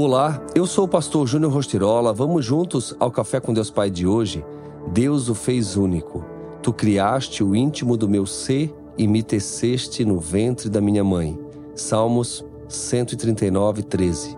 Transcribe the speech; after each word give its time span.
Olá, 0.00 0.40
eu 0.54 0.64
sou 0.64 0.84
o 0.84 0.88
pastor 0.88 1.26
Júnior 1.26 1.52
Rostirola. 1.52 2.12
Vamos 2.12 2.44
juntos 2.44 2.94
ao 3.00 3.10
Café 3.10 3.40
com 3.40 3.52
Deus 3.52 3.68
Pai 3.68 3.90
de 3.90 4.06
hoje? 4.06 4.44
Deus 4.92 5.28
o 5.28 5.34
fez 5.34 5.76
único. 5.76 6.24
Tu 6.62 6.72
criaste 6.72 7.42
o 7.42 7.52
íntimo 7.52 7.96
do 7.96 8.08
meu 8.08 8.24
ser 8.24 8.72
e 8.96 9.08
me 9.08 9.24
teceste 9.24 10.04
no 10.04 10.20
ventre 10.20 10.68
da 10.68 10.80
minha 10.80 11.02
mãe. 11.02 11.36
Salmos 11.74 12.44
139, 12.68 13.82
13. 13.82 14.36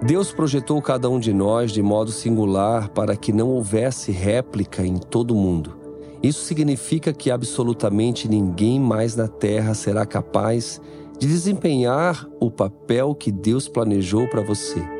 Deus 0.00 0.30
projetou 0.30 0.80
cada 0.80 1.10
um 1.10 1.18
de 1.18 1.32
nós 1.32 1.72
de 1.72 1.82
modo 1.82 2.12
singular 2.12 2.88
para 2.90 3.16
que 3.16 3.32
não 3.32 3.48
houvesse 3.48 4.12
réplica 4.12 4.86
em 4.86 4.96
todo 4.96 5.32
o 5.32 5.36
mundo. 5.36 5.76
Isso 6.22 6.44
significa 6.44 7.12
que 7.12 7.32
absolutamente 7.32 8.28
ninguém 8.28 8.78
mais 8.78 9.16
na 9.16 9.26
terra 9.26 9.74
será 9.74 10.06
capaz 10.06 10.80
de 11.18 11.26
desempenhar 11.26 12.28
o 12.38 12.48
papel 12.48 13.12
que 13.12 13.32
Deus 13.32 13.66
planejou 13.66 14.28
para 14.28 14.40
você. 14.40 14.99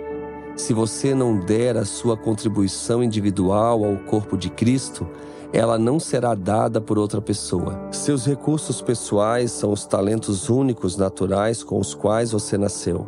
Se 0.56 0.74
você 0.74 1.14
não 1.14 1.38
der 1.38 1.76
a 1.76 1.84
sua 1.84 2.16
contribuição 2.16 3.02
individual 3.02 3.84
ao 3.84 3.96
corpo 3.96 4.36
de 4.36 4.50
Cristo, 4.50 5.06
ela 5.52 5.78
não 5.78 5.98
será 5.98 6.34
dada 6.34 6.80
por 6.80 6.98
outra 6.98 7.20
pessoa. 7.20 7.88
Seus 7.90 8.26
recursos 8.26 8.80
pessoais 8.80 9.50
são 9.50 9.72
os 9.72 9.84
talentos 9.84 10.48
únicos 10.48 10.96
naturais 10.96 11.62
com 11.62 11.78
os 11.78 11.94
quais 11.94 12.32
você 12.32 12.56
nasceu. 12.56 13.06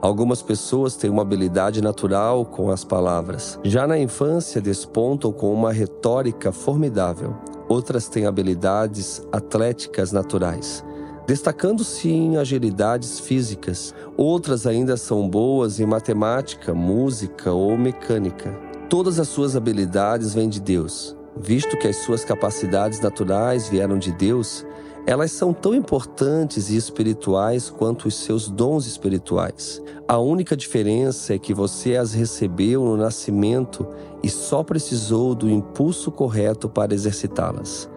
Algumas 0.00 0.40
pessoas 0.40 0.96
têm 0.96 1.10
uma 1.10 1.22
habilidade 1.22 1.82
natural 1.82 2.44
com 2.44 2.70
as 2.70 2.84
palavras. 2.84 3.58
Já 3.62 3.86
na 3.86 3.98
infância 3.98 4.60
despontam 4.60 5.32
com 5.32 5.52
uma 5.52 5.72
retórica 5.72 6.52
formidável. 6.52 7.34
Outras 7.68 8.08
têm 8.08 8.26
habilidades 8.26 9.22
atléticas 9.32 10.10
naturais 10.12 10.84
destacando-se 11.30 12.08
em 12.08 12.38
agilidades 12.38 13.20
físicas. 13.20 13.94
Outras 14.16 14.66
ainda 14.66 14.96
são 14.96 15.28
boas 15.28 15.78
em 15.78 15.86
matemática, 15.86 16.74
música 16.74 17.52
ou 17.52 17.78
mecânica. 17.78 18.52
Todas 18.88 19.20
as 19.20 19.28
suas 19.28 19.54
habilidades 19.54 20.34
vêm 20.34 20.48
de 20.48 20.60
Deus. 20.60 21.16
Visto 21.36 21.76
que 21.76 21.86
as 21.86 21.98
suas 21.98 22.24
capacidades 22.24 22.98
naturais 22.98 23.68
vieram 23.68 23.96
de 23.96 24.10
Deus, 24.10 24.66
elas 25.06 25.30
são 25.30 25.52
tão 25.52 25.72
importantes 25.72 26.68
e 26.68 26.76
espirituais 26.76 27.70
quanto 27.70 28.08
os 28.08 28.16
seus 28.16 28.48
dons 28.48 28.84
espirituais. 28.88 29.80
A 30.08 30.18
única 30.18 30.56
diferença 30.56 31.32
é 31.32 31.38
que 31.38 31.54
você 31.54 31.96
as 31.96 32.12
recebeu 32.12 32.84
no 32.84 32.96
nascimento 32.96 33.86
e 34.20 34.28
só 34.28 34.64
precisou 34.64 35.36
do 35.36 35.48
impulso 35.48 36.10
correto 36.10 36.68
para 36.68 36.92
exercitá-las. 36.92 37.88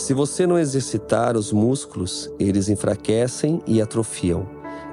Se 0.00 0.14
você 0.14 0.46
não 0.46 0.58
exercitar 0.58 1.36
os 1.36 1.52
músculos, 1.52 2.30
eles 2.38 2.70
enfraquecem 2.70 3.60
e 3.66 3.82
atrofiam. 3.82 4.48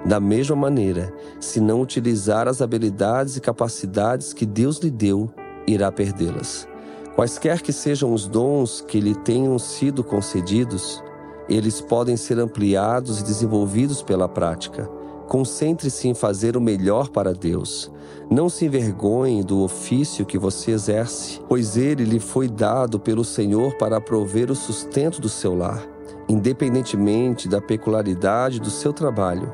Da 0.05 0.19
mesma 0.19 0.53
maneira, 0.53 1.14
se 1.39 1.61
não 1.61 1.81
utilizar 1.81 2.45
as 2.45 2.61
habilidades 2.61 3.38
e 3.38 3.41
capacidades 3.41 4.33
que 4.33 4.45
Deus 4.45 4.80
lhe 4.80 4.91
deu, 4.91 5.31
irá 5.66 5.89
perdê-las. 5.94 6.67
Quaisquer 7.16 7.61
que 7.61 7.72
sejam 7.72 8.14
os 8.14 8.27
dons 8.27 8.81
que 8.81 8.99
lhe 8.99 9.16
tenham 9.16 9.58
sido 9.58 10.03
concedidos, 10.03 11.02
eles 11.47 11.80
podem 11.80 12.17
ser 12.17 12.38
ampliados 12.38 13.21
e 13.21 13.23
desenvolvidos 13.23 14.03
pela 14.03 14.27
prática. 14.27 14.97
Concentre-se 15.28 16.08
em 16.08 16.14
fazer 16.14 16.56
o 16.56 16.61
melhor 16.61 17.09
para 17.09 17.33
Deus. 17.33 17.92
Não 18.30 18.47
se 18.47 18.66
envergonhe 18.66 19.44
do 19.44 19.61
ofício 19.61 20.25
que 20.25 20.38
você 20.38 20.72
exerce, 20.72 21.42
pois 21.47 21.75
ele 21.75 22.03
lhe 22.03 22.20
foi 22.20 22.47
dado 22.47 23.00
pelo 23.00 23.23
Senhor 23.23 23.78
para 23.78 24.00
prover 24.00 24.50
o 24.50 24.55
sustento 24.55 25.20
do 25.20 25.28
seu 25.28 25.55
lar, 25.55 25.86
independentemente 26.30 27.48
da 27.48 27.61
peculiaridade 27.61 28.59
do 28.59 28.70
seu 28.70 28.94
trabalho. 28.94 29.52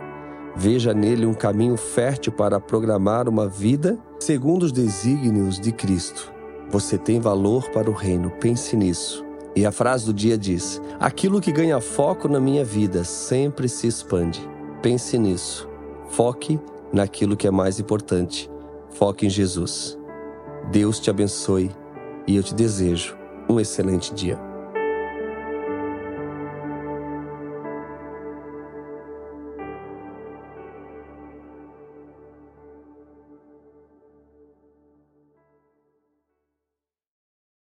Veja 0.55 0.93
nele 0.93 1.25
um 1.25 1.33
caminho 1.33 1.75
fértil 1.75 2.31
para 2.31 2.59
programar 2.59 3.27
uma 3.27 3.47
vida 3.47 3.97
segundo 4.19 4.63
os 4.63 4.71
desígnios 4.71 5.59
de 5.59 5.71
Cristo. 5.71 6.31
Você 6.69 6.97
tem 6.97 7.19
valor 7.19 7.69
para 7.69 7.89
o 7.89 7.93
reino, 7.93 8.31
pense 8.39 8.75
nisso. 8.75 9.25
E 9.55 9.65
a 9.65 9.71
frase 9.71 10.05
do 10.05 10.13
dia 10.13 10.37
diz: 10.37 10.81
Aquilo 10.99 11.41
que 11.41 11.51
ganha 11.51 11.79
foco 11.79 12.27
na 12.27 12.39
minha 12.39 12.63
vida 12.63 13.03
sempre 13.03 13.67
se 13.67 13.87
expande. 13.87 14.47
Pense 14.83 15.17
nisso. 15.17 15.65
Foque 16.09 16.59
naquilo 16.91 17.37
que 17.37 17.47
é 17.47 17.51
mais 17.51 17.79
importante. 17.79 18.51
Foque 18.89 19.25
em 19.25 19.29
Jesus. 19.29 19.97
Deus 20.73 20.99
te 20.99 21.09
abençoe 21.09 21.71
e 22.27 22.35
eu 22.35 22.43
te 22.43 22.53
desejo 22.53 23.17
um 23.49 23.61
excelente 23.61 24.13
dia. 24.13 24.37